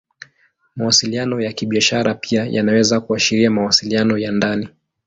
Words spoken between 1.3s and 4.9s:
ya Kibiashara pia yanaweza kuashiria mawasiliano ya ndani.